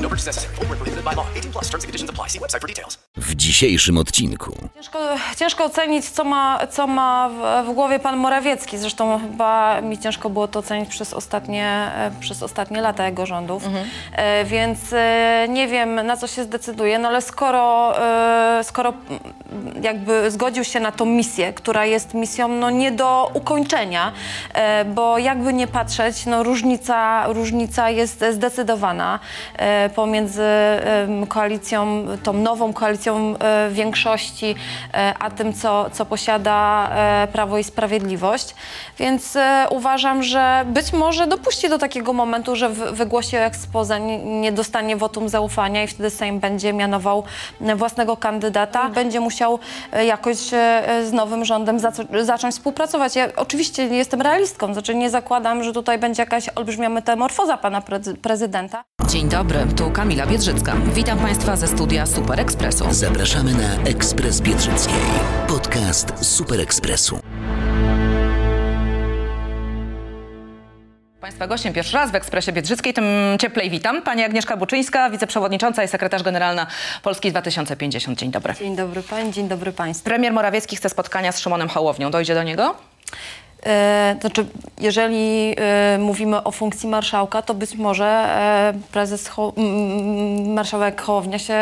[0.00, 0.54] No purchase necessary.
[0.56, 1.26] Void where prohibited by law.
[1.34, 2.28] 18 plus terms and conditions apply.
[2.28, 2.98] See website for details.
[3.16, 4.98] W dzisiejszym odcinku Ciężko,
[5.36, 8.78] ciężko ocenić, co ma, co ma w, w głowie pan Morawiecki.
[8.78, 11.64] Zresztą chyba mi ciężko było to ocenić przez ostatnie,
[11.96, 13.62] e, przez ostatnie lata jego rządów.
[14.12, 17.94] E, więc e, nie wiem, na co się zdecyduje, no ale skoro,
[18.58, 23.30] e, skoro mm, jakby zgodził się na tą misję, która jest misją no, nie do
[23.34, 24.12] ukończenia,
[24.54, 29.18] e, bo jakby nie patrzeć, no, różnica, różnica jest zdecydowana
[29.56, 30.42] e, pomiędzy
[31.28, 34.54] koalicją, tą nową koalicją e, większości,
[34.94, 38.54] e, a tym, co, co posiada e, Prawo i Sprawiedliwość.
[38.98, 39.38] Więc
[39.70, 45.28] uważam, że być może dopuści do takiego momentu, że wygłosi ekspoze, nie, nie dostanie wotum
[45.28, 47.24] zaufania i wtedy Sejm będzie mianował
[47.76, 48.88] własnego kandydata.
[48.88, 49.58] Będzie musiał
[50.06, 50.36] jakoś
[51.04, 53.16] z nowym rządem zac- zacząć współpracować.
[53.16, 57.80] Ja oczywiście nie jestem realistką, znaczy nie zakładam, że tutaj będzie jakaś olbrzymia metamorfoza pana
[57.80, 58.84] pre- prezydenta.
[59.08, 60.76] Dzień dobry, tu Kamila Biedrzycka.
[60.94, 62.84] Witam Państwa ze studia Super Expressu.
[62.90, 64.94] zapraszamy na Ekspres Biedrzyckiej.
[65.48, 67.20] Podcast Super Ekspresu.
[71.20, 73.04] Państwa gościem pierwszy raz w Ekspresie Biedrzyckiej, tym
[73.40, 74.02] cieplej witam.
[74.02, 76.66] Pani Agnieszka Buczyńska, wiceprzewodnicząca i sekretarz generalna
[77.02, 78.18] Polski 2050.
[78.18, 78.54] Dzień dobry.
[78.54, 80.04] Dzień dobry pani, dzień dobry państwu.
[80.04, 82.10] Premier Morawiecki chce spotkania z Szymonem Hołownią.
[82.10, 82.74] Dojdzie do niego?
[83.66, 84.46] E, znaczy,
[84.80, 89.52] jeżeli e, mówimy o funkcji marszałka, to być może e, prezes Ho-
[90.44, 91.54] marszałek Hołownia się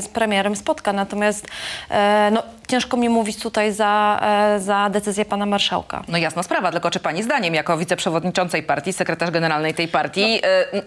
[0.00, 0.92] z premierem spotka.
[0.92, 1.46] Natomiast
[2.32, 6.02] no, ciężko mi mówić tutaj za, e, za decyzję pana marszałka.
[6.08, 10.40] No jasna sprawa, tylko czy Pani zdaniem, jako wiceprzewodniczącej partii, sekretarz generalnej tej partii,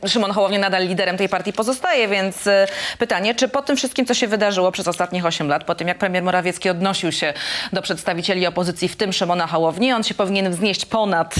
[0.03, 2.67] e, Szymon Hołownia nadal liderem tej partii pozostaje, więc e,
[2.97, 5.97] pytanie, czy po tym wszystkim, co się wydarzyło przez ostatnich 8 lat, po tym jak
[5.97, 7.33] premier Morawiecki odnosił się
[7.73, 11.35] do przedstawicieli opozycji, w tym Szymona Hołowni, on się powinien wznieść ponad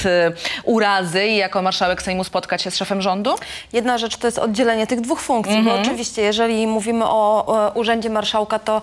[0.63, 3.35] urazy i jako marszałek Sejmu spotkać się z szefem rządu?
[3.73, 8.09] Jedna rzecz to jest oddzielenie tych dwóch funkcji, bo oczywiście jeżeli mówimy o, o Urzędzie
[8.09, 8.81] Marszałka, to,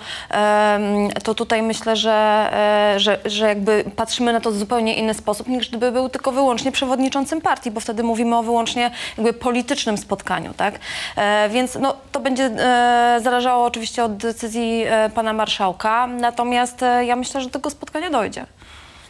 [1.22, 2.50] to tutaj myślę, że,
[2.94, 6.33] e, że, że jakby patrzymy na to w zupełnie inny sposób, niż gdyby był tylko
[6.33, 10.75] wyłącznie przewodniczącym partii, bo wtedy mówimy o wyłącznie jakby politycznym spotkaniu, tak?
[11.16, 14.84] E, więc no, to będzie e, zależało oczywiście od decyzji
[15.15, 18.47] pana marszałka, natomiast ja myślę, że do tego spotkania dojdzie.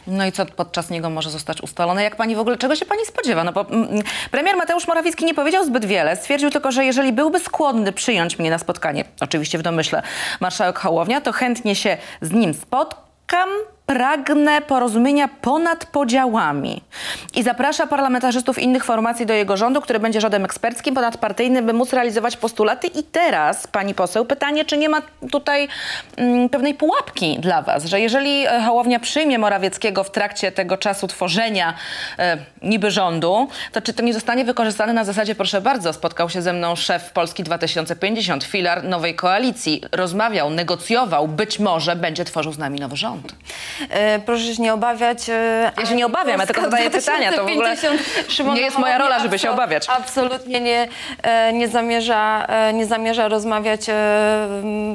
[0.07, 2.03] No i co podczas niego może zostać ustalone?
[2.03, 3.45] Jak pani w ogóle, czego się pani spodziewa?
[3.45, 6.17] No bo mm, premier Mateusz Morawiecki nie powiedział zbyt wiele.
[6.17, 10.03] Stwierdził tylko, że jeżeli byłby skłonny przyjąć mnie na spotkanie, oczywiście w domyśle
[10.41, 13.49] marszałek Hołownia, to chętnie się z nim spotkam.
[13.91, 16.83] Pragnę porozumienia ponad podziałami
[17.35, 21.93] i zaprasza parlamentarzystów innych formacji do jego rządu, który będzie rządem eksperckim, ponadpartyjnym, by móc
[21.93, 22.87] realizować postulaty.
[22.87, 25.69] I teraz, pani poseł, pytanie, czy nie ma tutaj
[26.17, 31.07] mm, pewnej pułapki dla was, że jeżeli e, Hołownia przyjmie Morawieckiego w trakcie tego czasu
[31.07, 31.75] tworzenia
[32.19, 36.43] e, niby rządu, to czy to nie zostanie wykorzystane na zasadzie, proszę bardzo, spotkał się
[36.43, 42.59] ze mną szef Polski 2050, filar nowej koalicji, rozmawiał, negocjował, być może będzie tworzył z
[42.59, 43.35] nami nowy rząd.
[43.91, 45.29] E, Proszę się nie obawiać.
[45.31, 48.63] e, Ja się nie obawiam, ja tylko zadaję pytania, to w ogóle 2050 Szymona nie
[48.63, 49.87] jest moja rola, żeby się obawiać.
[49.89, 50.89] Absolutnie nie,
[51.23, 53.81] e, nie, zamierza, nie zamierza rozmawiać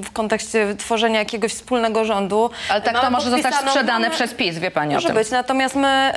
[0.03, 2.49] w kontekście tworzenia jakiegoś wspólnego rządu.
[2.69, 5.17] Ale tak to może zostać sprzedane mamy- przez PiS, wie pani Może o tym.
[5.17, 6.11] być, natomiast my,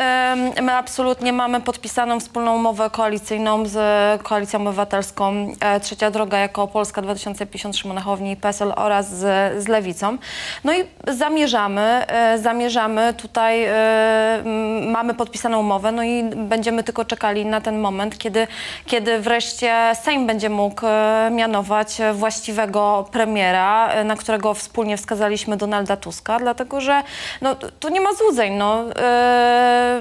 [0.63, 3.79] my absolutnie mamy podpisaną wspólną umowę koalicyjną z
[4.23, 5.53] Koalicją Obywatelską
[5.83, 10.19] Trzecia Droga jako Polska 2050 Szymona Hołowni i PSL oraz z, z Lewicą.
[10.65, 17.47] No i zamierzamy, e, zamierzamy tutaj, m, mamy podpisaną umowę, no i będziemy tylko czekali
[17.47, 18.47] na ten moment, kiedy,
[18.87, 25.97] kiedy wreszcie Sejm będzie mógł e, mianować e, właściwego premiera, na którego wspólnie wskazaliśmy Donalda
[25.97, 27.03] Tuska, dlatego że
[27.41, 28.55] no, tu nie ma złudzeń.
[28.55, 28.85] No.
[28.97, 30.01] E,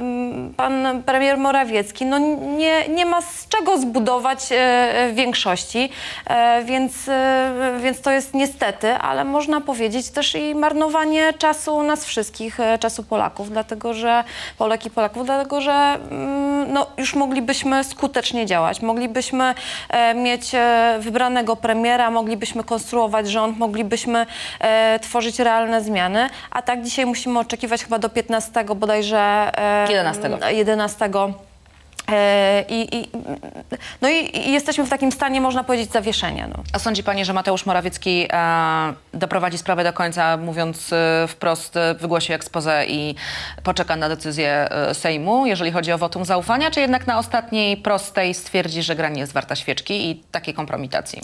[0.57, 2.17] Pan premier Morawiecki no,
[2.57, 5.89] nie, nie ma z czego zbudować e, większości,
[6.65, 6.93] więc,
[7.79, 13.03] więc to jest niestety, ale można powiedzieć też i marnowanie czasu nas wszystkich, e, czasu
[13.03, 14.23] Polaków, dlatego że
[14.57, 19.53] Polek i Polaków, dlatego że mm, no, już moglibyśmy skutecznie działać, moglibyśmy
[19.89, 24.25] e, mieć e, wybranego premiera, moglibyśmy konstruować rząd, moglibyśmy
[25.01, 30.29] tworzyć realne zmiany, a tak dzisiaj musimy oczekiwać chyba do 15 bodajże e, 11.
[30.49, 31.46] 11 E,
[32.69, 33.09] I, i,
[34.01, 36.47] no i jesteśmy w takim stanie, można powiedzieć, zawieszenia.
[36.47, 36.63] No.
[36.73, 41.95] A sądzi pani, że Mateusz Morawiecki e, doprowadzi sprawę do końca, mówiąc e, wprost, e,
[41.95, 43.15] wygłosi ekspozę i
[43.63, 48.33] poczeka na decyzję e, Sejmu, jeżeli chodzi o wotum zaufania, czy jednak na ostatniej prostej
[48.33, 51.21] stwierdzi, że gra nie jest warta świeczki i takiej kompromitacji?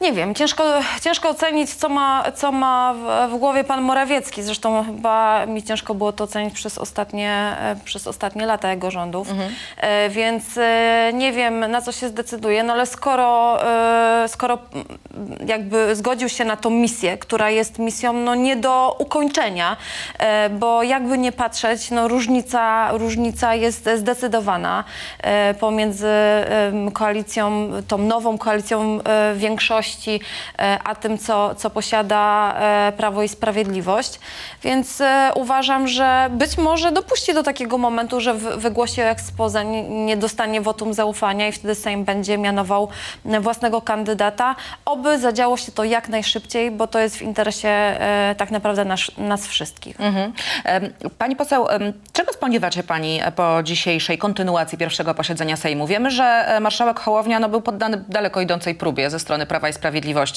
[0.00, 0.64] Nie wiem, ciężko,
[1.00, 4.42] ciężko ocenić, co ma, co ma w, w głowie pan Morawiecki.
[4.42, 9.28] Zresztą chyba mi ciężko było to ocenić przez ostatnie, e, przez ostatnie lata jego rządów.
[9.76, 13.58] E, więc e, nie wiem, na co się zdecyduje, no ale skoro,
[14.24, 18.96] e, skoro mm, jakby zgodził się na tą misję, która jest misją no, nie do
[18.98, 19.76] ukończenia,
[20.18, 24.84] e, bo jakby nie patrzeć, no, różnica, różnica jest zdecydowana
[25.22, 26.08] e, pomiędzy
[26.92, 28.98] koalicją, tą nową koalicją
[29.34, 29.89] większości,
[30.58, 34.20] e, a tym, co, co posiada e, Prawo i Sprawiedliwość.
[34.62, 39.82] Więc e, uważam, że być może dopuści do takiego momentu, że w, wygłosi ekspoze, nie,
[39.82, 42.88] nie dostanie wotum zaufania i wtedy Sejm będzie mianował
[43.40, 44.56] własnego kandydata.
[44.84, 47.96] Oby zadziało się to jak najszybciej, bo to jest w interesie
[48.36, 50.00] tak naprawdę nas, nas wszystkich.
[50.00, 50.32] Mhm.
[51.18, 51.66] Pani poseł,
[52.12, 55.86] czego spodziewacie Pani po dzisiejszej kontynuacji pierwszego posiedzenia Sejmu?
[55.86, 59.79] Wiemy, że marszałek Hołownia no, był poddany daleko idącej próbie ze strony Prawa i Sprawiedliwości,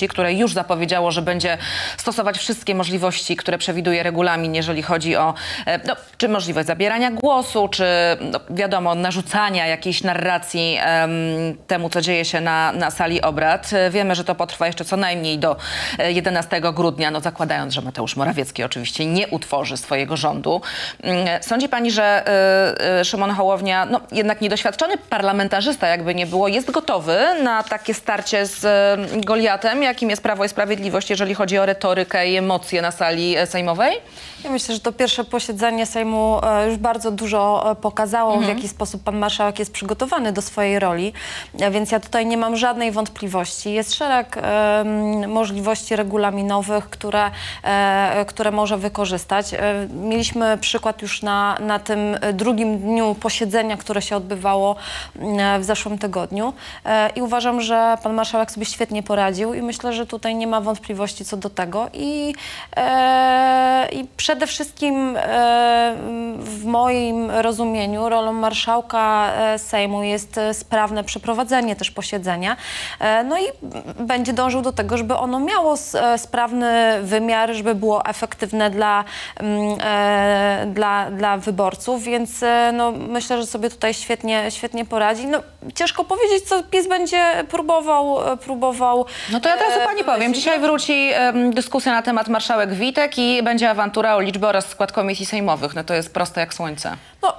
[0.07, 1.57] które już zapowiedziało, że będzie
[1.97, 5.33] stosować wszystkie możliwości, które przewiduje regulamin, jeżeli chodzi o
[5.65, 7.85] e, no, czy możliwość zabierania głosu, czy
[8.21, 11.11] no, wiadomo, narzucania jakiejś narracji em,
[11.67, 13.73] temu, co dzieje się na, na sali obrad.
[13.73, 15.55] E, Wiemy, że to potrwa jeszcze co najmniej do
[15.99, 20.61] e, 11 grudnia, no zakładając, że Mateusz Morawiecki oczywiście nie utworzy swojego rządu.
[21.03, 22.23] Mm, Sądzi pani, że
[23.01, 28.45] y, Szymon Hołownia, no jednak niedoświadczony parlamentarzysta, jakby nie było, jest gotowy na takie starcie
[28.45, 32.91] z y, Goliatem, jakim jest Prawo i Sprawiedliwość, jeżeli chodzi o retorykę i emocje na
[32.91, 33.97] sali e, sejmowej?
[34.43, 38.67] Ja myślę, że to pierwsze posiedzenie Sejmu e, już bardzo dużo e, pokazało, w jaki
[38.67, 41.13] sposób pan marszałek jest przygotowany do swojej roli,
[41.59, 43.73] E, więc ja tutaj nie mam żadnej wątpliwości.
[43.73, 47.31] Jest szereg em, możliwości regulaminowych, które,
[48.27, 49.51] które może wykorzystać.
[49.93, 51.99] Mieliśmy przykład już na, na tym
[52.33, 54.75] drugim dniu posiedzenia, które się odbywało
[55.15, 56.53] mm, w zeszłym tygodniu
[57.15, 61.25] i uważam, że pan marszałek sobie świetnie poradził i myślę, że tutaj nie ma wątpliwości
[61.25, 62.33] co do tego i,
[62.77, 65.95] e, i przede wszystkim e,
[66.39, 72.57] w moim rozumieniu rolą marszałka e, Sejmu jest e, sprawne przeprowadzenie też posiedzenia
[73.25, 73.43] no i
[73.99, 75.75] będzie dążył do tego, żeby ono miało
[76.17, 79.03] sprawny wymiar, żeby było efektywne dla,
[79.39, 79.77] mm,
[80.73, 82.41] dla, dla wyborców, więc
[82.73, 85.27] no, myślę, że sobie tutaj świetnie, świetnie poradzi.
[85.27, 85.39] No,
[85.75, 90.33] ciężko powiedzieć, co PiS będzie próbował, próbował No to ja e, pani powiem.
[90.33, 91.09] Dzisiaj wróci
[91.49, 95.75] dyskusja na temat marszałek Witek i będzie awantura o liczbę oraz skład komisji sejmowych.
[95.75, 96.97] No to jest proste jak słońce.
[97.21, 97.33] No,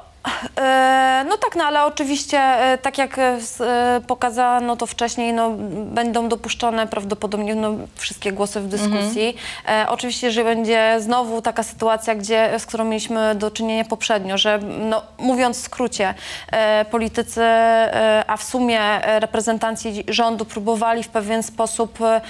[1.28, 5.50] no tak, no ale oczywiście, e, tak jak e, e, pokazano to wcześniej, no,
[5.84, 9.36] będą dopuszczone prawdopodobnie no, wszystkie głosy w dyskusji.
[9.68, 14.58] E, oczywiście, że będzie znowu taka sytuacja, gdzie, z którą mieliśmy do czynienia poprzednio, że
[14.58, 16.14] no, mówiąc w skrócie,
[16.50, 22.20] e, politycy, e, a w sumie e, reprezentanci rządu próbowali w pewien sposób e,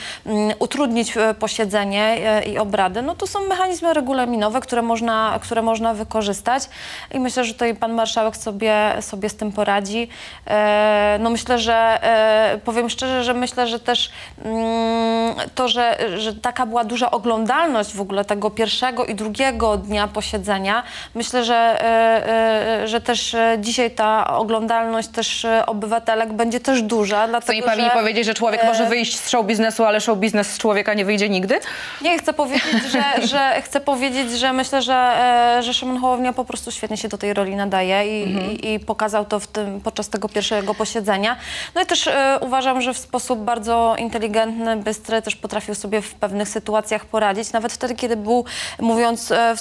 [0.59, 5.95] utrudnić e, posiedzenie e, i obrady, no to są mechanizmy regulaminowe, które można, które można
[5.95, 6.69] wykorzystać.
[7.13, 10.09] I myślę, że tutaj pan marszałek sobie, sobie z tym poradzi.
[10.47, 14.11] E, no myślę, że e, powiem szczerze, że myślę, że też
[14.45, 20.09] mm, to, że, że taka była duża oglądalność w ogóle tego pierwszego i drugiego dnia
[20.09, 20.83] posiedzenia,
[21.15, 27.53] myślę, że, e, że też dzisiaj ta oglądalność też obywatelek będzie też duża, Chce dlatego
[27.57, 30.59] mi pani że, powiedzieć, że człowiek może wyjść z show biznesu, ale show biznes z
[30.59, 31.61] człowieka nie wyjdzie nigdy?
[32.03, 35.17] Nie, chcę powiedzieć, że, że, chcę powiedzieć, że myślę, że,
[35.61, 39.25] że Szymon Hołownia po prostu świetnie się do tej roli nadaje i, i, i pokazał
[39.25, 41.37] to w tym, podczas tego pierwszego posiedzenia.
[41.75, 46.15] No i też e, uważam, że w sposób bardzo inteligentny, bystry też potrafił sobie w
[46.15, 48.45] pewnych sytuacjach poradzić, nawet wtedy, kiedy był,
[48.81, 49.55] mówiąc, e,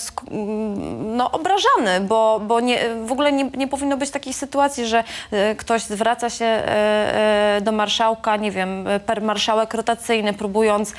[1.00, 5.55] no, obrażany, bo, bo nie, w ogóle nie, nie powinno być takiej sytuacji, że e,
[5.55, 10.93] ktoś zwraca się e, do marszałka, nie wiem, per marszałek rotacyjny, próbując...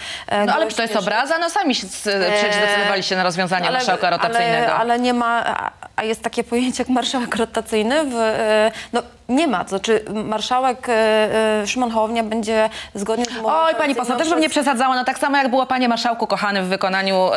[0.47, 1.39] No ale czy to jest obraza?
[1.39, 4.67] No sami się przecież zdecydowaliście na rozwiązanie marszałka rotacyjnego.
[4.67, 7.04] Ale, ale nie ma, a- a jest takie pojęcie jak marszałek
[7.37, 8.05] rotacyjny?
[8.05, 13.57] W, e, no nie ma, to znaczy marszałek e, Szymon Hołownia będzie zgodnie z umową
[13.57, 14.95] Oj, pani poseł, też bym nie przesadzała.
[14.95, 17.31] No tak samo jak było panie marszałku kochany w wykonaniu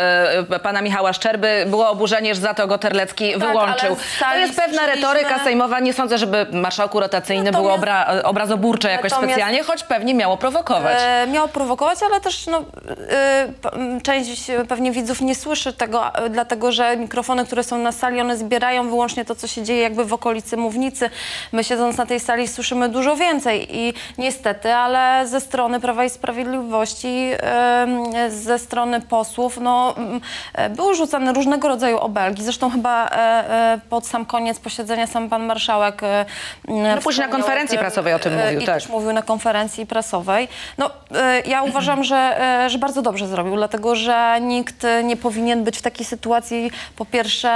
[0.50, 3.90] e, pana Michała Szczerby, było oburzenie, że za to go Terlecki wyłączył.
[3.90, 5.80] ale z To jest pewna retoryka sejmowa.
[5.80, 10.98] Nie sądzę, żeby marszałku rotacyjny Natomiast- było obra, obrazoburcze jakoś specjalnie, choć pewnie miało prowokować.
[11.02, 12.62] E, miało prowokować, ale też no,
[14.04, 18.90] część pewnie widzów nie słyszy tego, dlatego że mikrofony, które są na sali, one zbierają
[18.90, 21.10] wyłącznie to, co się dzieje jakby w okolicy mównicy.
[21.52, 26.06] My się siedząc na tej sali słyszymy dużo więcej i niestety, ale ze strony Prawa
[26.06, 27.30] i Sprawiedliwości,
[28.30, 29.96] ze strony posłów, no,
[30.54, 32.44] e, były rzucane różnego rodzaju obelgi.
[32.44, 36.02] Zresztą chyba e, e, pod sam koniec posiedzenia sam pan marszałek
[36.68, 38.76] No później na konferencji prasowej o tym mówił, i tak.
[38.76, 40.48] też mówił na konferencji prasowej.
[40.78, 40.90] No,
[41.46, 46.06] ja uważam, że, że bardzo dobrze zrobił, dlatego że nikt nie powinien być w takiej
[46.06, 47.50] sytuacji, po pierwsze,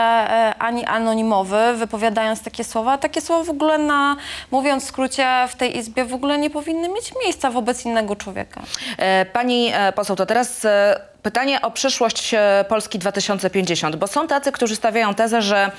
[0.60, 2.98] ani anonimowy, wypowiadając takie słowa.
[2.98, 4.11] Takie słowa w ogóle, na,
[4.52, 8.62] mówiąc w skrócie, w tej izbie w ogóle nie powinny mieć miejsca wobec innego człowieka.
[8.98, 12.36] E, Pani e, poseł, to teraz e, pytanie o przyszłość
[12.70, 15.72] Polski 2050, bo są tacy, którzy stawiają tezę, że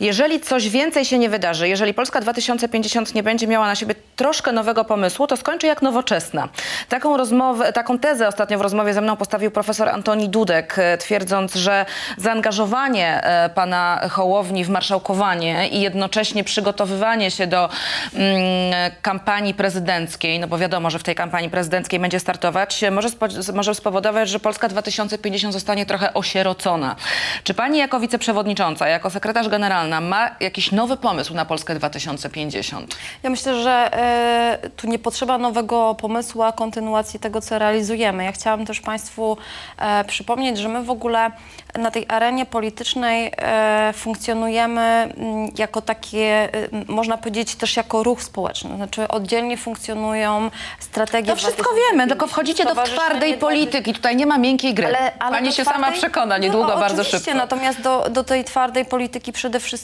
[0.00, 4.52] jeżeli coś więcej się nie wydarzy, jeżeli Polska 2050 nie będzie miała na siebie troszkę
[4.52, 6.48] nowego pomysłu, to skończy jak nowoczesna.
[6.88, 11.54] Taką rozmowę, taką tezę ostatnio w rozmowie ze mną postawił profesor Antoni Dudek, e, twierdząc,
[11.54, 11.86] że
[12.16, 17.68] zaangażowanie e, pana Hołowni w marszałkowanie i jednocześnie przygotowywanie się do
[18.14, 23.26] mm, kampanii prezydenckiej, no bo wiadomo, że w tej kampanii prezydenckiej będzie startować, może, spo,
[23.54, 26.96] może spowodować, że Polska 2050 zostanie trochę osierocona.
[27.44, 29.48] Czy pani jako wiceprzewodnicząca, jako sekretarz
[29.86, 32.96] generalna ma jakiś nowy pomysł na Polskę 2050?
[33.22, 38.24] Ja myślę, że e, tu nie potrzeba nowego pomysłu, a kontynuacji tego, co realizujemy.
[38.24, 39.36] Ja chciałam też Państwu
[39.78, 41.30] e, przypomnieć, że my w ogóle
[41.78, 46.48] na tej arenie politycznej e, funkcjonujemy mm, jako takie,
[46.88, 48.76] można powiedzieć, też jako ruch społeczny.
[48.76, 50.50] Znaczy oddzielnie funkcjonują
[50.80, 51.30] strategie.
[51.30, 53.92] To wszystko 2050, wiemy, tylko wchodzicie do twardej polityki.
[53.92, 54.88] Tutaj nie ma miękkiej gry.
[55.18, 57.38] Pani do się sama twardej- przekona niedługo, no, bardzo oczywiście, szybko.
[57.38, 59.75] Natomiast do, do tej twardej polityki przede wszystkim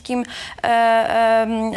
[0.64, 0.68] e,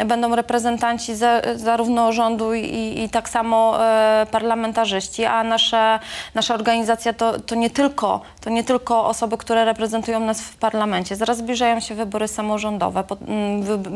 [0.00, 6.00] e, będą reprezentanci za, zarówno rządu i, i tak samo e, parlamentarzyści, a nasza,
[6.34, 11.16] nasza organizacja to, to, nie tylko, to nie tylko osoby, które reprezentują nas w parlamencie.
[11.16, 13.04] Zaraz zbliżają się wybory samorządowe,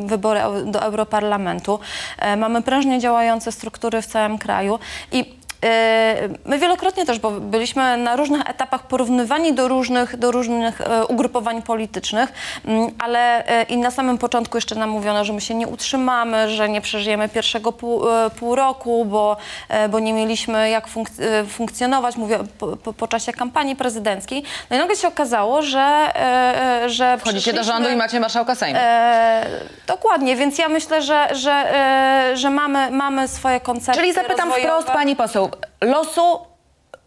[0.05, 1.79] wybory do Europarlamentu.
[2.37, 4.79] Mamy prężnie działające struktury w całym kraju
[5.13, 5.40] i
[6.45, 11.63] My wielokrotnie też, bo byliśmy na różnych etapach porównywani do różnych, do różnych e, ugrupowań
[11.63, 12.33] politycznych,
[12.65, 16.49] mm, ale e, i na samym początku jeszcze nam mówiono, że my się nie utrzymamy,
[16.51, 19.37] że nie przeżyjemy pierwszego pół, e, pół roku, bo,
[19.69, 24.43] e, bo nie mieliśmy jak funk- e, funkcjonować, mówię po, po, po czasie kampanii prezydenckiej.
[24.71, 28.55] No i nagle się okazało, że, e, e, że Wchodzicie do rządu i macie marszałka
[28.55, 28.79] Sejmu.
[28.83, 29.47] E,
[29.87, 34.69] dokładnie, więc ja myślę, że, że, e, że mamy, mamy swoje koncepcje Czyli zapytam rozwojowe.
[34.69, 35.50] wprost pani poseł,
[35.81, 36.39] losu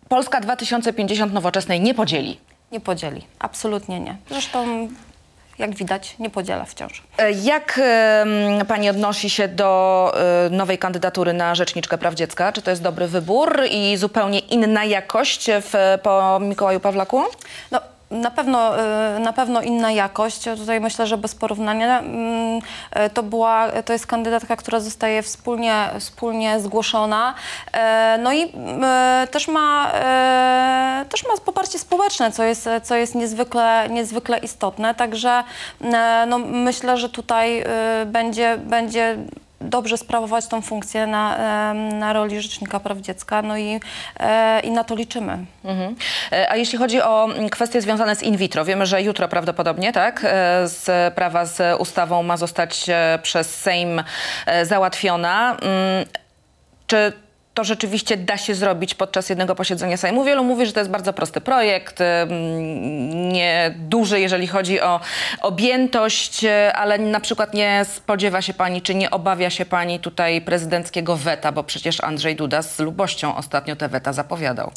[0.10, 2.40] Polska 2050 nowoczesnej nie podzieli.
[2.72, 4.16] Nie podzieli, absolutnie nie.
[4.30, 4.88] Zresztą,
[5.60, 7.04] jak widać, nie podziela wciąż.
[7.18, 10.12] E, Jak em, pani odnosi się do
[10.46, 12.52] e, nowej kandydatury na Rzeczniczkę Praw Dziecka?
[12.52, 17.24] Czy to jest dobry wybór i zupełnie inna jakość w, po Mikołaju Pawlaku?
[17.72, 17.80] No,
[18.14, 18.80] na pewno,
[19.18, 20.44] y, na pewno inna jakość.
[20.58, 22.00] Tutaj myślę, że bez porównania.
[22.00, 27.34] Mm, y, To, była, to jest kandydatka, która zostaje wspólnie, wspólnie zgłoszona.
[27.72, 29.92] E, No i y, też ma,
[31.10, 34.96] też ma poparcie społeczne, co jest, co jest niezwykle, niezwykle istotne.
[34.96, 35.44] Także
[36.28, 37.64] no, myślę, że tutaj
[38.06, 39.18] będzie, będzie
[39.64, 43.42] dobrze sprawować tą funkcję na, na roli Rzecznika Praw Dziecka.
[43.42, 43.80] No i,
[44.20, 45.38] e, i na to liczymy.
[45.64, 45.96] Mhm.
[46.32, 49.94] E, A jeśli chodzi o mm, kwestie związane z in vitro, wiemy, że jutro prawdopodobnie,
[49.94, 52.86] tak, e, z prawa z ustawą ma zostać
[53.22, 54.04] przez Sejm
[54.64, 55.58] załatwiona.
[55.62, 56.06] Mm,
[56.88, 57.14] Czy
[57.54, 60.24] to rzeczywiście da się zrobić podczas jednego posiedzenia Sejmu?
[60.24, 62.00] Wielu mówi, że to jest bardzo prosty projekt,
[63.14, 65.00] nie duży, jeżeli chodzi o
[65.42, 70.42] objętość, e, ale na przykład nie spodziewa się pani, czy nie obawia się pani tutaj
[70.42, 74.72] prezydenckiego weta, bo przecież Andrzej Duda z lubością ostatnio te weta zapowiadał.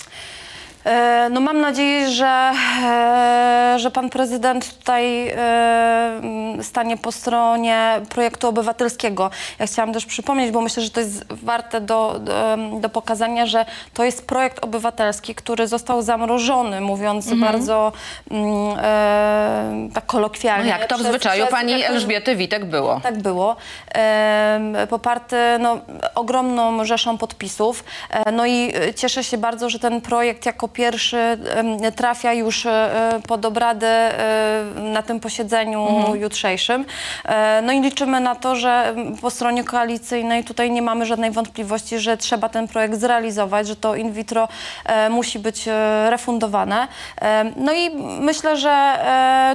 [0.87, 2.53] E, No mam nadzieję, że,
[2.85, 6.21] e, że pan prezydent tutaj e,
[6.63, 9.31] stanie po stronie projektu obywatelskiego.
[9.59, 12.21] Ja chciałam też przypomnieć, bo myślę, że to jest warte do,
[12.81, 13.65] do, pokazania, że
[13.95, 17.93] to jest projekt obywatelski, który został zamrożony, mówiąc bardzo
[18.31, 18.77] mm,
[19.93, 20.69] tak No kolokwialnie.
[20.71, 23.01] jak to w przez- zwyczaju przez pani Elżbiety Witek było?
[23.03, 23.57] tak było.
[24.89, 25.79] Poparty no,
[26.15, 27.85] ogromną rzeszą podpisów.
[28.33, 31.39] No i cieszę się bardzo, że ten projekt jako pierwszy
[31.97, 36.85] trafia już e, pod obrady e, na tym posiedzeniu jutrzejszym.
[37.25, 41.99] E, no i liczymy na to, że po stronie koalicyjnej tutaj nie mamy żadnej wątpliwości,
[41.99, 44.49] że trzeba ten projekt zrealizować, że to in vitro
[45.11, 45.69] musi być
[46.09, 46.89] refundowane.
[47.57, 47.91] No i
[48.21, 48.99] myślę, że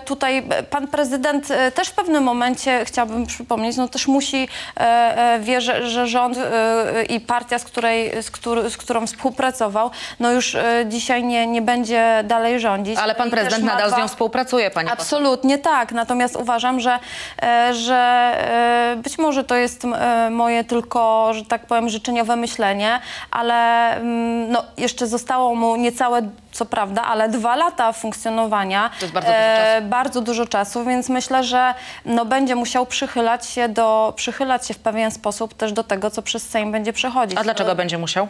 [0.06, 4.48] tutaj pan prezydent też w pewnym momencie, chciałabym przypomnieć, no też musi,
[4.78, 6.38] e, e, wie, że, rząd
[7.10, 11.62] i partia, z, której, z, któr, z którą współpracował, no już dzisiaj dzisiaj nie, nie
[11.62, 13.00] będzie dalej rządzić.
[13.00, 15.02] Ale pan I prezydent nadal z dwa- nią współpracuje, pani poseł.
[15.02, 15.92] Absolutnie tak.
[15.92, 17.00] Natomiast uważam, że,
[17.42, 23.00] e, że e, być może to jest e, moje tylko, że tak powiem, życzeniowe myślenie,
[23.32, 23.98] ale
[24.48, 28.90] no, jeszcze zostało mu niecałe, co prawda, ale dwa lata funkcjonowania.
[29.00, 29.88] To jest bardzo dużo czasu.
[29.88, 31.74] bardzo dużo czasu, więc myślę, że
[32.06, 36.22] no, będzie musiał przychylać się do, przychylać się w pewien sposób też do tego, co
[36.22, 37.40] przez Sejm będzie przechodzić.
[37.40, 38.28] A dlaczego będzie musiał?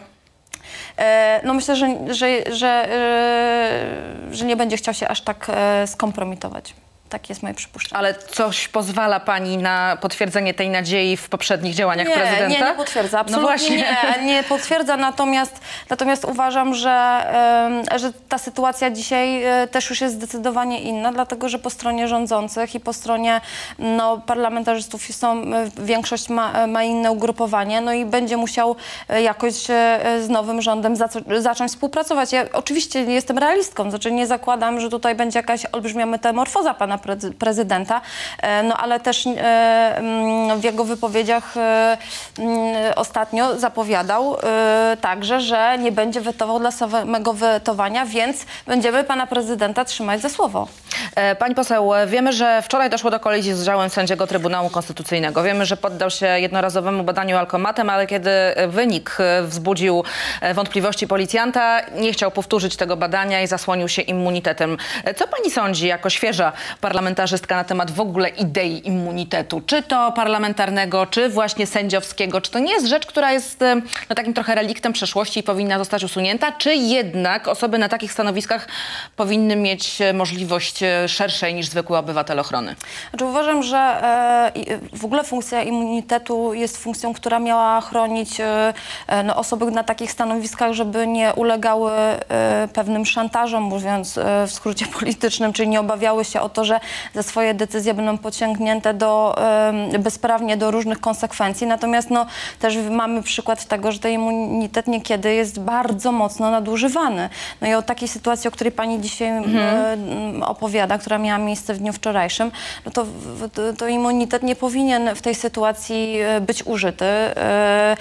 [0.98, 5.86] E, No myślę, że, że, że, e, że nie będzie chciał się aż tak e,
[5.86, 6.74] skompromitować.
[7.12, 7.98] Takie jest moje przypuszczenie.
[7.98, 12.48] Ale coś pozwala pani na potwierdzenie tej nadziei w poprzednich działaniach nie, prezydenta?
[12.48, 13.18] Nie, nie potwierdza.
[13.20, 13.76] Absolutnie no właśnie.
[13.76, 14.96] nie, nie potwierdza.
[14.96, 17.22] Natomiast, natomiast uważam, że,
[17.96, 22.74] że ta sytuacja dzisiaj e, też już jest zdecydowanie inna, dlatego że po stronie rządzących
[22.74, 23.40] i po stronie
[23.78, 28.76] no, parlamentarzystów są, e, większość ma, ma inne ugrupowanie, no i będzie musiał
[29.08, 32.32] e, jakoś e, z nowym rządem zac- zacząć współpracować.
[32.32, 36.98] Ja oczywiście nie jestem realistką, znaczy nie zakładam, że tutaj będzie jakaś olbrzymia metamorfoza pana
[37.38, 38.00] prezydenta,
[38.42, 39.30] e, no ale też e,
[39.96, 41.96] mm, w jego wypowiedziach e,
[42.38, 44.36] mm, ostatnio zapowiadał
[45.00, 50.68] także, że nie będzie wetował dla samego wetowania, więc będziemy pana prezydenta trzymać za słowo.
[51.38, 55.42] Pani poseł, wiemy, że wczoraj doszło do kolizji z działem sędziego Trybunału Konstytucyjnego.
[55.42, 58.30] Wiemy, że poddał się jednorazowemu badaniu alkomatem, ale kiedy
[58.68, 60.04] wynik wzbudził
[60.54, 64.76] wątpliwości policjanta, nie chciał powtórzyć tego badania i zasłonił się immunitetem.
[65.16, 66.52] Co pani sądzi jako świeża
[66.96, 69.60] parlamentarzystka na temat w ogóle idei immunitetu?
[69.66, 72.40] Czy to parlamentarnego, czy właśnie sędziowskiego?
[72.40, 73.74] Czy to nie jest rzecz, która jest e,
[74.10, 76.52] no, takim trochę reliktem przeszłości i powinna zostać usunięta?
[76.52, 78.68] Czy jednak osoby na takich stanowiskach
[79.16, 82.76] powinny mieć e, możliwość e, szerszej niż zwykły obywatel ochrony?
[83.10, 88.74] Znaczy uważam, że e, i- w ogóle funkcja immunitetu jest funkcją, która miała chronić e,
[89.06, 94.52] e, no, osoby na takich stanowiskach, żeby nie ulegały e, pewnym szantażom, mówiąc e, w
[94.52, 96.80] skrócie politycznym, czyli nie obawiały się o to, że
[97.14, 99.36] za swoje decyzje będą pociągnięte do,
[99.98, 101.66] bezprawnie do różnych konsekwencji.
[101.66, 102.26] Natomiast no,
[102.60, 107.28] też mamy przykład tego, że ten immunitet niekiedy jest bardzo mocno nadużywany.
[107.60, 109.42] No i o takiej sytuacji, o której pani dzisiaj e,
[109.92, 112.50] m, opowiada, która miała miejsce w dniu wczorajszym,
[112.84, 113.06] no to,
[113.78, 117.04] to immunitet nie powinien w tej sytuacji e, być użyty.
[117.04, 117.96] E,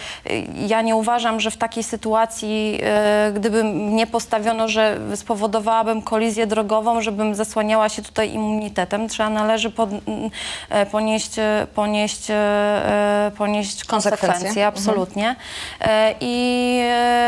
[0.68, 7.02] Ja nie uważam, że w takiej sytuacji, e, gdyby mnie postawiono, że spowodowałabym kolizję drogową,
[7.02, 8.71] żebym zasłaniała się tutaj immunitetem,
[9.10, 9.90] trzeba należy pod,
[10.70, 14.28] e, ponieść, e, ponieść, e, ponieść Konsekwencje.
[14.28, 15.36] konsekwencje, absolutnie.
[15.82, 16.82] E, I,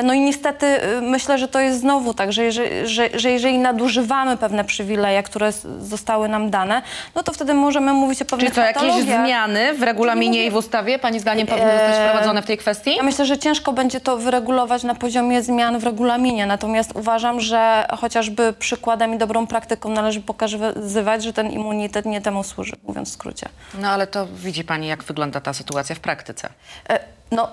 [0.04, 0.66] no i niestety
[1.02, 5.52] myślę, że to jest znowu tak, że jeżeli, że, że jeżeli nadużywamy pewne przywileje, które
[5.80, 6.82] zostały nam dane,
[7.16, 9.26] no to wtedy możemy mówić o pewnych co, jakieś patologiach.
[9.26, 12.96] zmiany w regulaminie i w ustawie pani zdaniem powinny zostać wprowadzone w tej kwestii?
[12.96, 17.86] Ja myślę, że ciężko będzie to wyregulować na poziomie zmian w regulaminie, natomiast uważam, że
[17.98, 23.12] chociażby przykładem i dobrą praktyką należy pokazywać, że ten immunitet nie temu służy, mówiąc w
[23.12, 23.50] skrócie.
[23.74, 26.50] No ale to widzi pani, jak wygląda ta sytuacja w praktyce.
[26.90, 27.00] E,
[27.32, 27.50] No,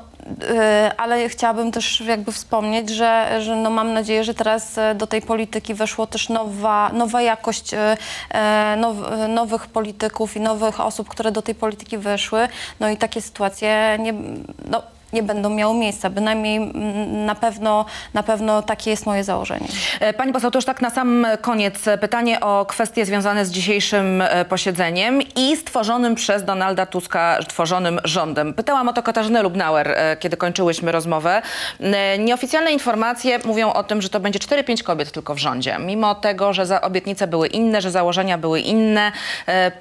[0.50, 5.06] e, ale chciałabym też jakby wspomnieć, że, że no mam nadzieję, że teraz e, do
[5.06, 7.70] tej polityki weszło też nowa, nowa jakość
[8.76, 8.96] now,
[9.28, 12.48] nowych polityków i nowych osób, które do tej polityki weszły.
[12.80, 14.12] No i takie sytuacje nie,
[14.64, 16.10] no, nie będą miały miejsca.
[16.10, 19.66] Bynajmniej mm, na pewno, na pewno takie jest moje założenie.
[20.00, 24.22] E, Pani poseł, to już tak na sam koniec pytanie o kwestie związane z dzisiejszym
[24.22, 28.54] e, posiedzeniem i stworzonym przez Donalda Tuska tworzonym rządem.
[28.54, 31.42] Pytałam o to Katarzynę Lubnauer, e, kiedy kończyłyśmy rozmowę.
[32.18, 35.76] Nieoficjalne informacje mówią o tym, że to będzie 4-5 kobiet tylko w rządzie.
[35.78, 39.12] Mimo tego, że obietnice były inne, że założenia były inne.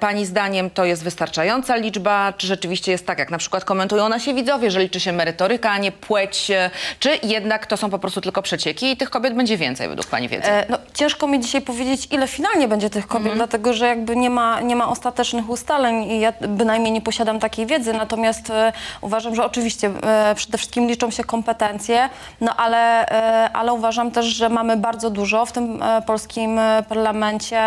[0.00, 2.32] Pani zdaniem to jest wystarczająca liczba?
[2.36, 5.78] Czy rzeczywiście jest tak, jak na przykład komentują nasi widzowie, że liczy się merytoryka, a
[5.78, 6.50] nie płeć?
[6.50, 10.06] e, Czy jednak to są po prostu tylko przecieki i tych kobiet będzie więcej według
[10.06, 10.48] Pani wiedzy?
[10.50, 14.30] E, No, ciężko mi dzisiaj powiedzieć, ile finalnie będzie tych kobiet, dlatego że jakby nie
[14.30, 17.92] ma, nie ma ostatecznych ustaleń i ja bynajmniej nie posiadam takiej wiedzy.
[17.92, 22.08] Natomiast e, uważam, że oczywiście e, przede wszystkim liczą się kompetencje,
[22.40, 27.60] no ale, e, ale uważam też, że mamy bardzo dużo w tym e, polskim parlamencie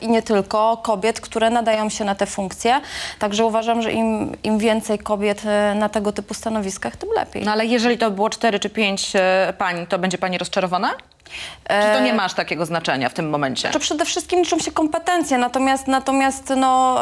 [0.00, 2.80] i nie tylko kobiet, które nadają się na te funkcje.
[3.18, 5.42] Także uważam, że im, im więcej kobiet
[5.74, 7.44] na tego typu stanowiskach, tym lepiej.
[7.44, 10.90] No ale jeżeli to było 4 czy 5 e, pań, to będzie pani rozczarowana?
[11.68, 13.68] Czy to nie ma aż takiego znaczenia w tym momencie?
[13.70, 16.98] To przede wszystkim liczą się kompetencje, natomiast, natomiast no,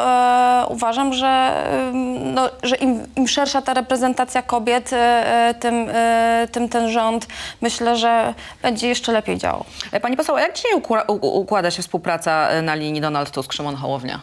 [0.63, 4.97] e, uważam, że, ym, no, że im, im szersza ta reprezentacja kobiet, e,
[5.49, 7.27] e, tym, e, tym ten rząd
[7.61, 9.65] myślę, że będzie jeszcze lepiej działał.
[9.91, 13.31] E, Pani poseł, a jak dzisiaj ukła- u- układa się współpraca e, na linii Donald
[13.31, 14.19] Tusk-Szymon Hołownia?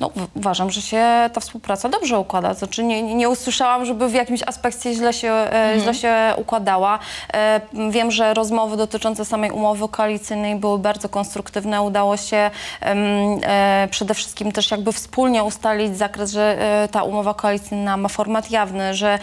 [0.00, 2.54] No, uważam, że się ta współpraca dobrze układa.
[2.54, 6.98] Znaczy nie, nie usłyszałam, żeby w jakimś aspekcie źle się, e, źle się układała.
[7.34, 11.82] E, wiem, że rozmowy dotyczące samej umowy koalicyjnej były bardzo konstruktywne.
[11.82, 12.50] Udało się
[12.82, 16.58] e, przede wszystkim też jakby wspólnie ustalić zakres, że
[16.90, 19.18] ta umowa koalicyjna ma format jawny, że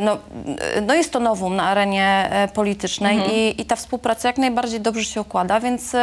[0.00, 0.16] no,
[0.82, 5.20] no jest to nowum na arenie politycznej i, i ta współpraca jak najbardziej dobrze się
[5.20, 5.96] układa, więc,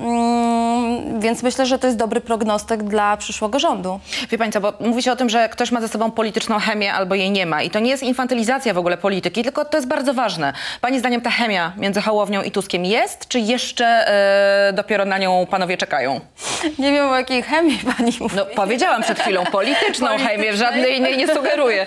[0.00, 4.00] mm, więc myślę, że to jest dobry prognostyk dla przyszłego rządu.
[4.30, 6.92] Wie pani co, bo mówi się o tym, że ktoś ma ze sobą polityczną chemię
[6.92, 7.62] albo jej nie ma.
[7.62, 10.52] I to nie jest infantylizacja w ogóle polityki, tylko to jest bardzo ważne.
[10.80, 15.46] Pani zdaniem ta chemia między Hołownią i Tuskiem jest, czy jeszcze e, dopiero na nią
[15.50, 16.20] panowie czekają?
[16.78, 18.36] Nie wiem, o jakiej chemii pani mówi.
[18.36, 21.86] No powiedziałam przed chwilą, polityczną chemię, żadnej innej nie sugeruję.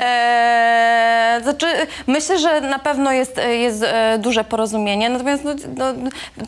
[0.00, 1.66] Eee, znaczy,
[2.06, 5.84] myślę, że na pewno jest, jest e, duże porozumienie, natomiast no, no,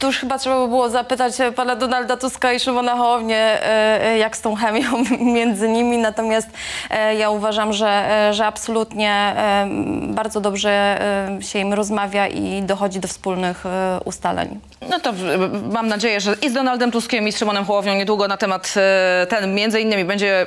[0.00, 4.18] to już chyba trzeba by było zapytać pana Donalda Tuska i Szymona Hołownię, e, e,
[4.36, 6.48] jak z tą chemią między nimi, natomiast
[6.90, 7.88] e, ja uważam, że,
[8.28, 9.66] e, że absolutnie e,
[10.08, 10.76] bardzo dobrze
[11.40, 13.64] się im rozmawia i dochodzi do wspólnych
[14.04, 14.60] ustaleń.
[14.90, 15.12] No to
[15.72, 18.74] mam nadzieję, że i z Donaldem Tuskiem i z Szymonem Hołownią niedługo na temat
[19.28, 20.46] ten między innymi będzie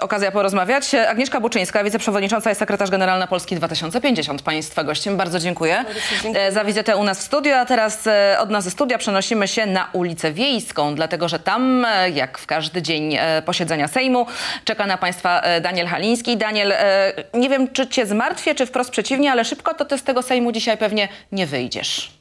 [0.00, 0.94] okazja porozmawiać.
[0.94, 4.42] Agnieszka Buczyńska, wiceprzewodnicząca i sekretarz generalna Polski 2050.
[4.42, 5.16] Państwa gościem.
[5.16, 5.84] Bardzo dziękuję
[6.34, 7.54] e, za wizytę u nas w studiu.
[7.54, 12.38] A teraz od nas ze studia przenosimy się na ulicę Wiejską, dlatego że tam, jak
[12.38, 14.26] w każdy dzień e, posiedzenia Sejmu,
[14.64, 16.36] czeka na Państwa e, Daniel Haliński.
[16.36, 20.02] Daniel, e, nie wiem, czy Cię zmartwię, czy wprost przeciwnie, ale szybko to Ty z
[20.02, 22.17] tego Sejmu dzisiaj pewnie nie wyjdziesz.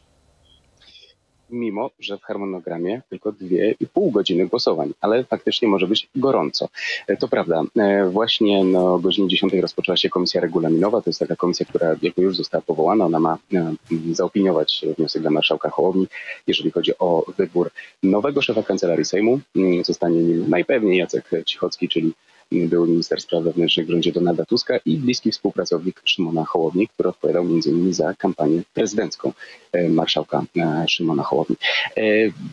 [1.50, 6.70] Mimo że w harmonogramie tylko dwie i pół godziny głosowań, ale faktycznie może być gorąco.
[7.08, 11.20] E, To prawda, e, właśnie no, o godzinie 10 rozpoczęła się komisja regulaminowa, to jest
[11.20, 13.74] taka komisja, która jakby już została powołana, ona ma e,
[14.12, 16.08] zaopiniować wniosek dla marszałka Hołowni,
[16.48, 17.70] jeżeli chodzi o wybór
[18.04, 19.40] nowego szefa kancelarii Sejmu.
[19.56, 22.14] Mm, Zostanie nim najpewniej Jacek Cichocki, czyli
[22.52, 27.44] były minister spraw wewnętrznych w rządzie Donalda Tuska i bliski współpracownik Szymona Hołowni, który odpowiadał
[27.44, 27.94] m.in.
[27.94, 29.34] za kampanię prezydencką
[29.72, 31.56] e, marszałka e, Szymona Hołowni.
[31.98, 32.02] E,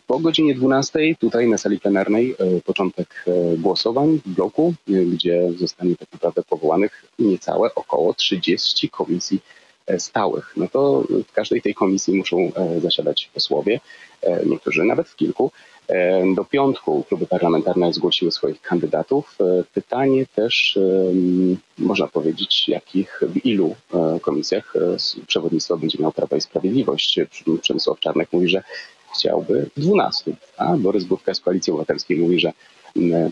[0.06, 3.24] Po godzinie 12 tutaj na sali plenarnej początek
[3.58, 9.40] głosowań w bloku, gdzie zostanie tak naprawdę powołanych niecałe około 30 komisji
[9.98, 10.52] stałych.
[10.56, 12.52] No to w każdej tej komisji muszą
[12.82, 13.80] zasiadać posłowie,
[14.46, 15.50] niektórzy nawet w kilku.
[15.88, 19.38] E, Do piątku kluby parlamentarne zgłosiły swoich kandydatów.
[19.40, 20.76] E, Pytanie też,
[21.10, 24.80] em, można powiedzieć, jakich, w ilu e, komisjach e,
[25.26, 27.20] przewodnictwo będzie miał Prawo i Sprawiedliwość.
[27.60, 28.62] Przemysław Czarnek mówi, że
[29.14, 32.52] chciałby w 12, a Borys Budka z Koalicji Obywatelskiej mówi, że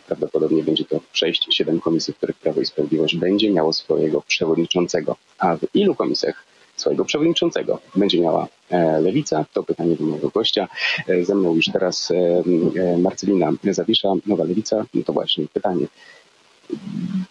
[0.06, 5.16] prawdopodobnie będzie to 6-7 komisji, w których Prawo i Sprawiedliwość będzie miało swojego przewodniczącego.
[5.38, 6.44] A w ilu komisjach
[6.82, 9.44] swojego przewodniczącego będzie miała e, Lewica?
[9.52, 10.68] To pytanie do mojego gościa.
[11.08, 14.84] E, Ze mną już teraz e, Marcelina Zawisza, Nowa Lewica.
[14.94, 15.86] No to właśnie pytanie.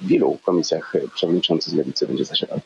[0.02, 2.60] W ilu komisjach przewodniczący z Lewicy będzie zasiadał?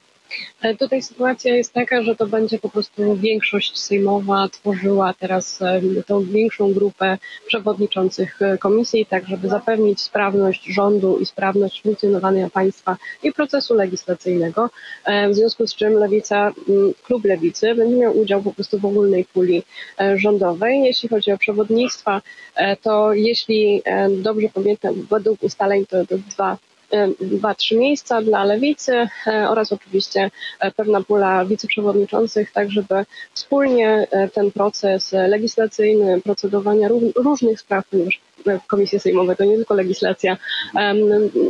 [0.79, 6.23] Tutaj sytuacja jest taka, że to będzie po prostu większość sejmowa tworzyła teraz em, tą
[6.23, 13.31] większą grupę przewodniczących e, komisji, tak żeby zapewnić sprawność rządu i sprawność funkcjonowania państwa i
[13.33, 14.69] procesu legislacyjnego.
[15.05, 18.85] E, W związku z czym Lewica, m, klub Lewicy będzie miał udział po prostu w
[18.85, 19.63] ogólnej puli
[19.99, 20.83] e, rządowej.
[20.83, 22.21] Jeśli chodzi o przewodnictwa,
[22.55, 26.57] e, to jeśli e, dobrze pamiętam, według ustaleń to, to dwa
[26.95, 33.05] e, dwa, trzy miejsca dla lewicy e, oraz oczywiście e, pewna pula wiceprzewodniczących, tak żeby
[33.33, 38.19] wspólnie ten proces legislacyjny, procedowania ró- różnych spraw, ponieważ
[38.67, 40.37] komisje sejmowe to nie tylko legislacja,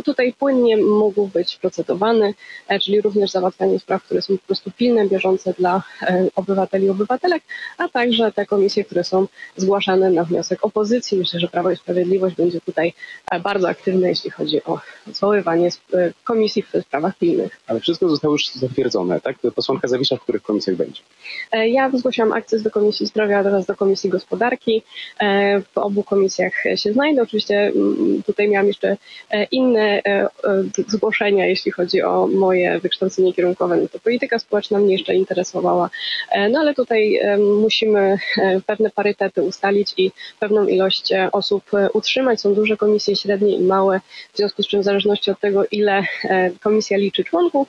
[0.06, 2.34] tutaj płynnie mógł być procedowany,
[2.67, 6.89] e, czyli również załatwianie spraw, które są po prostu pilne, bieżące dla e, obywateli i
[6.89, 7.43] obywatelek,
[7.78, 11.17] a także te komisje, które są zgłaszane na wniosek opozycji.
[11.17, 12.93] Myślę, że Prawo i Sprawiedliwość będzie tutaj
[13.32, 14.80] e, bardzo aktywne, jeśli chodzi o
[15.13, 15.69] zwoływanie
[16.24, 17.60] komisji w sprawach pilnych.
[17.67, 19.36] Ale wszystko zostało już zatwierdzone, tak?
[19.56, 21.02] Posłanka Zawisza w których komisjach będzie?
[21.54, 24.82] Ja zgłosiłam akces do Komisji Zdrowia oraz do Komisji Gospodarki.
[25.74, 27.21] W obu komisjach się znajdę.
[27.21, 28.97] Oczywiście mm, tutaj miałam jeszcze
[29.31, 30.27] e, inne e, e,
[30.88, 33.77] zgłoszenia, jeśli chodzi o moje wykształcenie kierunkowe.
[33.77, 35.89] No to polityka społeczna mnie jeszcze interesowała.
[36.49, 37.19] No ale tutaj
[37.59, 38.17] musimy
[38.65, 42.41] pewne parytety ustalić i pewną ilość osób utrzymać.
[42.41, 44.01] Są duże komisje, średnie i małe,
[44.33, 46.03] w związku z czym w zależności od tego, ile
[46.61, 47.67] komisja liczy członków,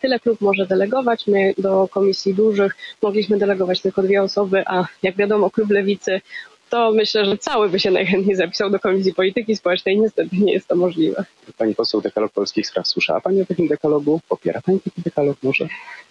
[0.00, 1.26] tyle klub może delegować.
[1.26, 6.20] My do komisji dużych mogliśmy delegować tylko dwie osoby, a jak wiadomo, klub lewicy
[6.68, 10.00] to myślę, że cały by się najchętniej zapisał do Komisji Polityki Społecznej.
[10.00, 11.24] Niestety nie jest to możliwe.
[11.58, 12.88] Pani poseł, dekalog polskich spraw.
[12.88, 14.20] Słyszała Pani o takim dekalogu?
[14.28, 15.68] Popiera Pani taki dekalog może?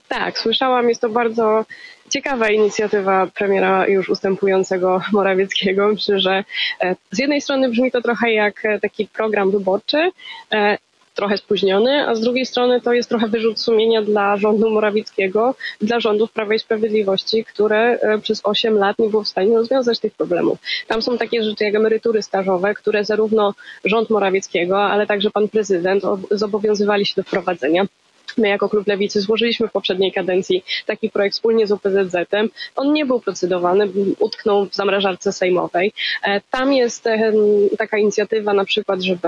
[0.07, 0.89] Tak, słyszałam.
[0.89, 1.65] Jest to bardzo
[2.09, 5.87] ciekawa inicjatywa premiera już ustępującego Morawieckiego.
[5.87, 6.43] Myślę, że
[6.81, 10.11] e, z jednej strony brzmi to trochę jak e, taki program wyborczy,
[10.51, 10.77] e,
[11.17, 15.99] trochę spóźniony, a z drugiej strony to jest trochę wyrzut sumienia dla rządu Morawieckiego, dla
[15.99, 20.59] rządów Prawa i Sprawiedliwości, które przez 8 lat nie było w stanie rozwiązać tych problemów.
[20.87, 23.53] Tam są takie rzeczy jak emerytury stażowe, które zarówno
[23.85, 27.85] rząd Morawieckiego, ale także pan prezydent zobowiązywali się do wprowadzenia.
[28.37, 32.49] My jako klub Lewicy złożyliśmy w poprzedniej kadencji taki projekt wspólnie z OPZZ-em.
[32.75, 35.93] On nie był procedowany, utknął w zamrażarce sejmowej.
[36.23, 37.33] E, tam jest e,
[37.77, 39.27] taka inicjatywa na przykład, żeby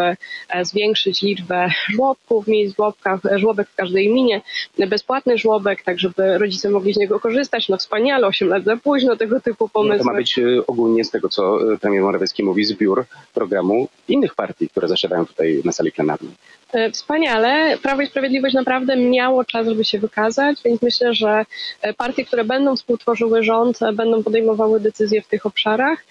[0.49, 4.41] e, zwiększyć liczbę żłobków, miejsc żłobkach, żłobek w każdej gminie,
[4.87, 7.69] bezpłatny żłobek, tak żeby rodzice mogli z niego korzystać.
[7.69, 9.97] No wspaniale, 8 lat za późno tego typu pomysły.
[9.97, 14.69] No to ma być ogólnie z tego, co premier Morawiecki mówi, zbiór programu innych partii,
[14.69, 16.31] które zasiadają tutaj na sali plenarnej.
[16.73, 17.77] E, wspaniale.
[17.77, 21.45] Prawo i Sprawiedliwość naprawdę miało czas, żeby się wykazać, więc myślę, że
[21.81, 26.05] e, partie, które będą współtworzyły rząd, e, będą podejmowały decyzje w tych obszarach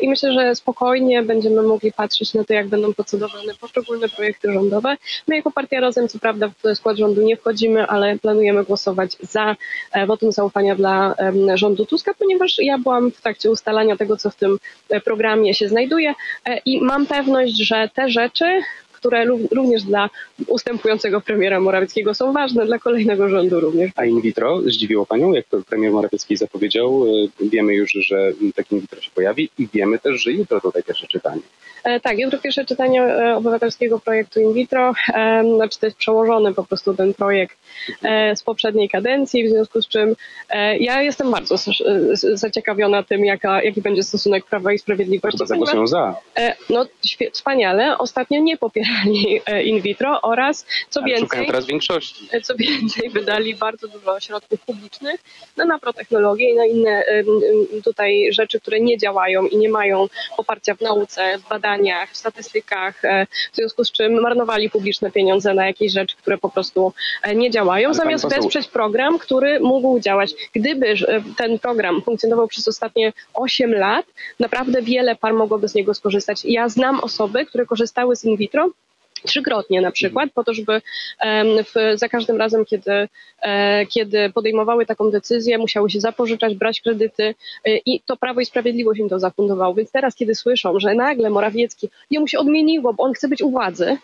[0.00, 4.96] i myślę, że spokojnie będziemy mogli patrzeć na to, jak będą procedowane poszczególne projekty rządowe.
[5.28, 9.56] My jako Partia Razem, co prawda w skład rządu nie wchodzimy, ale planujemy głosować za
[10.06, 11.14] wotum zaufania dla
[11.54, 14.58] rządu Tuska, ponieważ ja byłam w trakcie ustalania tego, co w tym
[15.04, 16.14] programie się znajduje
[16.64, 18.62] i mam pewność, że te rzeczy,
[18.98, 20.10] które również dla
[20.46, 23.90] ustępującego premiera Morawieckiego są ważne, dla kolejnego rządu również.
[23.96, 27.04] A in vitro zdziwiło Panią, jak premier Morawiecki zapowiedział?
[27.42, 30.82] E, wiemy już, że taki in vitro się pojawi i wiemy też, że jutro tutaj
[30.82, 31.42] pierwsze czytanie.
[31.84, 34.92] E, tak, jutro pierwsze czytanie e, obywatelskiego projektu in vitro.
[35.54, 37.58] Znaczy to jest przełożony po prostu ten projekt
[38.34, 40.16] z poprzedniej kadencji, w związku z czym
[40.80, 41.56] ja jestem bardzo
[42.34, 45.38] zaciekawiona tym, jaka, jaki będzie stosunek Prawa i Sprawiedliwości.
[45.38, 46.16] Chyba zagłosują za.
[46.70, 46.86] No
[47.32, 47.98] wspaniale.
[47.98, 48.87] Ostatnio nie popieram
[49.46, 52.28] E, in vitro oraz co Ale więcej, teraz większości.
[52.32, 55.20] E, co więcej wydali bardzo dużo środków publicznych
[55.56, 57.04] na naprotechnologię i na inne
[57.84, 63.04] tutaj rzeczy, które nie działają i nie mają poparcia w nauce, w badaniach, w statystykach,
[63.04, 66.92] e, w związku z czym marnowali publiczne pieniądze na jakieś rzeczy, które po prostu
[67.34, 68.42] nie działają, Ale zamiast poseł...
[68.42, 70.30] wesprzeć program, który mógł działać.
[70.52, 70.94] Gdyby
[71.36, 74.06] ten program funkcjonował przez ostatnie 8 lat,
[74.40, 76.44] naprawdę wiele par mogłoby z niego skorzystać.
[76.44, 78.70] Ja znam osoby, które korzystały z in vitro
[79.26, 80.82] trzykrotnie na przykład, po to, żeby
[81.64, 83.08] w, za każdym razem, kiedy,
[83.42, 88.46] e, kiedy podejmowały taką decyzję, musiały się zapożyczać, brać kredyty e, i to Prawo i
[88.46, 89.74] Sprawiedliwość im to zafundowało.
[89.74, 93.50] Więc teraz, kiedy słyszą, że nagle Morawiecki jemu się odmieniło, bo on chce być u
[93.50, 93.96] władzy,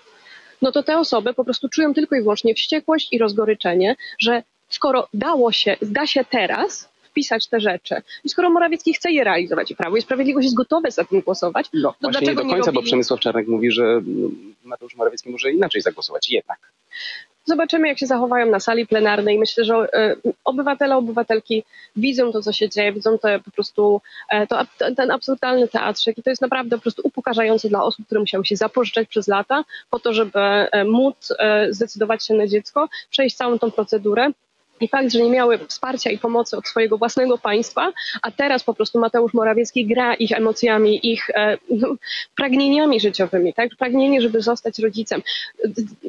[0.62, 5.08] no to te osoby po prostu czują tylko i wyłącznie wściekłość i rozgoryczenie, że skoro
[5.14, 7.94] dało się, da się teraz, wpisać te rzeczy.
[8.24, 11.66] I skoro Morawiecki chce je realizować i Prawo i Sprawiedliwość jest gotowe za tym głosować,
[11.72, 14.00] no, to właśnie dlaczego nie do końca, nie bo Przemysław Czarnek mówi, że
[14.64, 16.58] Mateusz Morawiecki może inaczej zagłosować jednak.
[17.46, 19.38] Zobaczymy, jak się zachowają na sali plenarnej.
[19.38, 21.64] Myślę, że e, obywatele, obywatelki
[21.96, 24.00] widzą to, co się dzieje, widzą to po prostu
[24.30, 24.58] e, to,
[24.96, 28.56] ten absurdalny teatrzyk i to jest naprawdę po prostu upokarzające dla osób, które musiały się
[28.56, 31.32] zapożyczać przez lata po to, żeby e, móc
[31.70, 34.30] zdecydować się na dziecko, przejść całą tą procedurę
[34.80, 38.74] i fakt, że nie miały wsparcia i pomocy od swojego własnego państwa, a teraz po
[38.74, 41.94] prostu Mateusz Morawiecki gra ich emocjami, ich e, no,
[42.36, 43.70] pragnieniami życiowymi, tak?
[43.78, 45.22] Pragnienie, żeby zostać rodzicem.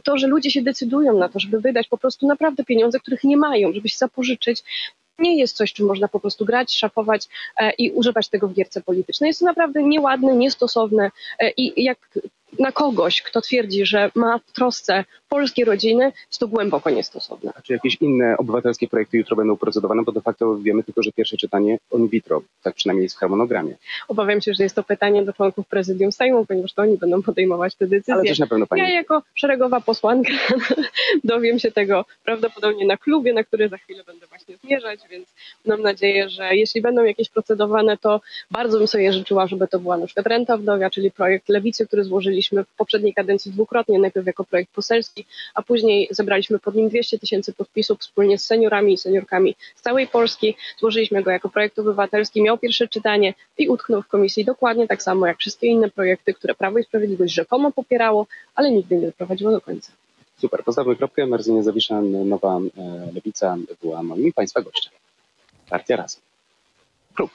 [0.04, 3.38] To, że ludzie się decydują na to, żeby wydać po prostu naprawdę pieniądze, których nie
[3.38, 4.64] mają, żeby się zapożyczyć,
[5.20, 8.82] nie jest coś, czym można po prostu grać, szafować e, i używać tego w gierce
[8.82, 9.28] politycznej.
[9.28, 11.98] Jest to naprawdę nieładne, niestosowne e, i jak
[12.60, 17.52] na kogoś, kto twierdzi, że ma w trosce polskie rodziny, jest to głęboko niestosowne.
[17.56, 21.12] A czy jakieś inne obywatelskie projekty jutro będą procedowane, bo de facto wiemy tylko, że
[21.12, 23.76] pierwsze czytanie on vitro, tak przynajmniej jest w harmonogramie.
[24.08, 27.76] Obawiam się, że jest to pytanie do członków prezydium Sejmu, ponieważ to oni będą podejmować
[27.76, 28.14] te decyzje.
[28.14, 28.82] Ale też na pewno pani.
[28.82, 30.34] Ja jako szeregowa posłanka
[31.24, 35.28] dowiem się tego prawdopodobnie na klubie, na który za chwilę będę właśnie zmierzać, więc
[35.66, 39.98] mam nadzieję, że jeśli będą jakieś procedowane, to bardzo bym sobie życzyła, żeby to była
[39.98, 44.44] na przykład renta wdowia, czyli projekt Lewicy, który złożyliśmy w poprzedniej kadencji dwukrotnie, najpierw jako
[44.44, 49.56] projekt poselski, a później zebraliśmy pod nim 200 tysięcy podpisów wspólnie z seniorami i seniorkami
[49.76, 50.56] z całej Polski.
[50.80, 55.28] Złożyliśmy go jako projekt obywatelski, miał pierwsze czytanie i utknął w komisji dokładnie tak samo
[55.28, 59.62] jak wszystkie inne projekty, które Prawo i Sprawiedliwość rzekomo popierało, ale nigdy nie doprowadziło do
[59.62, 59.92] końca.
[60.38, 61.26] Super, postawmy kropkę.
[61.26, 64.94] Marzynie Zawisza, Nowa e, Lewica była moim Państwa gościem.
[65.70, 66.35] Partia Razem
[67.16, 67.32] klub.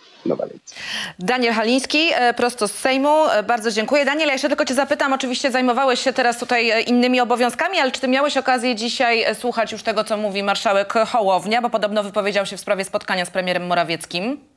[1.18, 3.28] Daniel Haliński, e, prosto z Sejmu.
[3.28, 4.04] E, bardzo dziękuję.
[4.04, 7.90] Daniel, ja jeszcze tylko cię zapytam, oczywiście zajmowałeś się teraz tutaj e, innymi obowiązkami, ale
[7.90, 12.46] czy ty miałeś okazję dzisiaj słuchać już tego, co mówi marszałek Hołownia, bo podobno wypowiedział
[12.46, 14.49] się w sprawie spotkania z premierem Morawieckim?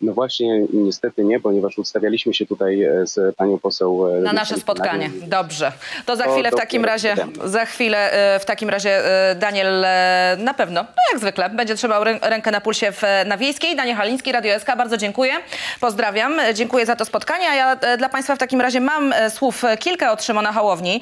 [0.00, 4.06] No właśnie, niestety nie, ponieważ ustawialiśmy się tutaj e, z panią poseł...
[4.22, 5.10] Na nasze spotkanie.
[5.26, 5.72] Dobrze.
[6.06, 8.90] To za chwilę w dopiero takim razie, za chwilę e, w takim razie
[9.30, 13.02] e, Daniel e, na pewno, no jak zwykle, będzie trzymał rę- rękę na pulsie w,
[13.26, 13.76] na Wiejskiej.
[13.76, 15.32] Daniel Haliński, Radio SK, bardzo dziękuję.
[15.80, 19.12] Pozdrawiam, E, dziękuję za to spotkanie, a ja e, dla Państwa w takim razie mam
[19.12, 21.00] e, słów e, kilka od Szymona Hołowni,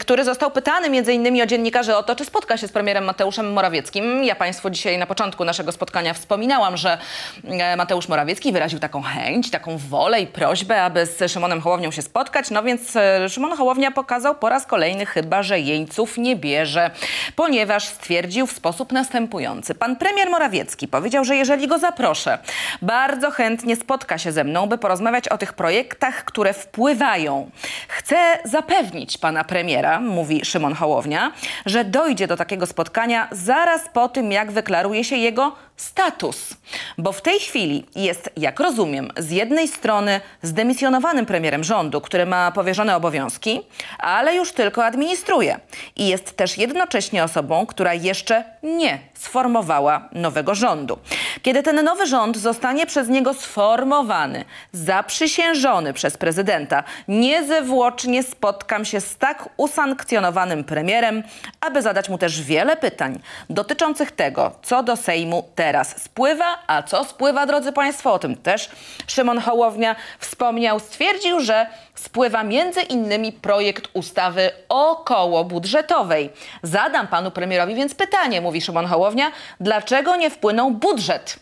[0.00, 3.52] który został pytany między innymi o dziennikarzy o to, czy spotka się z premierem Mateuszem
[3.52, 4.24] Morawieckim.
[4.24, 6.98] Ja Państwu dzisiaj na początku naszego spotkania wspominałam, że
[7.44, 12.02] e, Mateusz Morawiecki wyraził taką chęć, taką wolę i prośbę, aby z Szymonem Hołownią się
[12.02, 12.50] spotkać.
[12.50, 16.90] No więc e, Szymon Hołownia pokazał po raz kolejny chyba, że jeńców nie bierze,
[17.36, 19.74] ponieważ stwierdził w sposób następujący.
[19.74, 22.38] Pan premier Morawiecki powiedział, że jeżeli go zaproszę,
[22.82, 27.50] bardzo chętnie spotka się ze mną, by porozmawiać o tych projektach, które wpływają.
[27.88, 31.32] Chcę zapewnić pana premiera, mówi Szymon Hołownia,
[31.66, 36.54] że dojdzie do takiego spotkania zaraz po tym, jak wyklaruje się jego status.
[36.98, 42.52] Bo w tej chwili jest, jak rozumiem, z jednej strony zdemisjonowanym premierem rządu, który ma
[42.52, 43.60] powierzone obowiązki,
[43.98, 45.60] ale już tylko administruje.
[45.96, 50.98] I jest też jednocześnie osobą, która jeszcze nie sformowała nowego rządu.
[51.42, 59.16] Kiedy ten nowy rząd zostanie przez niego sformowany, zaprzysiężony przez prezydenta, niezwłocznie spotkam się z
[59.16, 61.22] tak usankcjonowanym premierem,
[61.60, 65.42] aby zadać mu też wiele pytań dotyczących tego, co do Sejmu
[65.84, 68.70] spływa, a co spływa, drodzy Państwo, o tym też
[69.06, 76.30] Szymon Hołownia wspomniał, stwierdził, że spływa między innymi projekt ustawy okołobudżetowej.
[76.62, 81.36] Zadam panu premierowi więc pytanie, mówi Szymon Hołownia, dlaczego nie wpłynął budżet?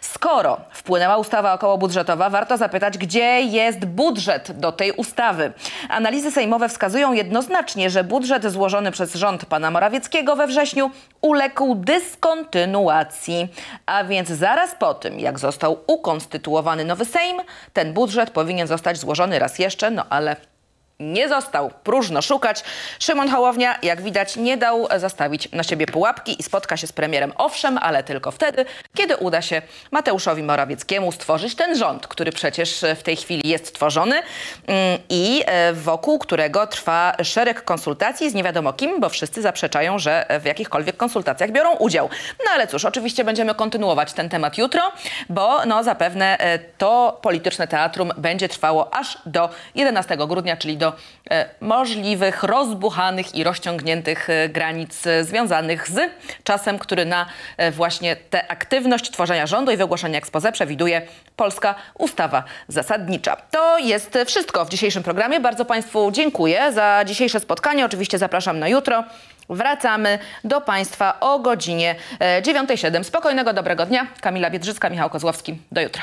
[0.00, 5.52] Skoro wpłynęła ustawa okołobudżetowa, warto zapytać, gdzie jest budżet do tej ustawy.
[5.88, 13.48] Analizy sejmowe wskazują jednoznacznie, że budżet złożony przez rząd pana Morawieckiego we wrześniu uległ dyskontynuacji.
[13.86, 17.40] A więc zaraz po tym, jak został ukonstytuowany nowy Sejm,
[17.72, 20.36] ten budżet powinien zostać złożony raz jeszcze, no ale
[21.00, 21.70] nie został.
[21.84, 22.64] Próżno szukać.
[22.98, 27.32] Szymon Hołownia, jak widać, nie dał zastawić na siebie pułapki i spotka się z premierem.
[27.36, 33.02] Owszem, ale tylko wtedy, kiedy uda się Mateuszowi Morawieckiemu stworzyć ten rząd, który przecież w
[33.02, 34.16] tej chwili jest tworzony
[34.66, 39.98] mm, i e, wokół którego trwa szereg konsultacji z nie wiadomo kim, bo wszyscy zaprzeczają,
[39.98, 42.08] że w jakichkolwiek konsultacjach biorą udział.
[42.44, 44.92] No ale cóż, oczywiście będziemy kontynuować ten temat jutro,
[45.28, 50.87] bo no zapewne e, to polityczne teatrum będzie trwało aż do 11 grudnia, czyli do
[51.30, 56.10] e, możliwych rozbuchanych i rozciągniętych e, granic e, związanych z
[56.44, 57.26] czasem, który na
[57.72, 61.02] właśnie tę aktywność tworzenia rządu i wygłoszenia expose przewiduje
[61.36, 63.36] polska ustawa zasadnicza.
[63.36, 65.40] To jest wszystko w dzisiejszym programie.
[65.40, 67.84] Bardzo Państwu dziękuję za dzisiejsze spotkanie.
[67.84, 69.04] Oczywiście zapraszam na jutro.
[69.48, 73.04] Wracamy do Państwa o godzinie e, 9.07.
[73.04, 74.06] Spokojnego, dobrego dnia.
[74.20, 75.58] Kamila Biedrzycka, Michał Kozłowski.
[75.72, 76.02] Do jutra.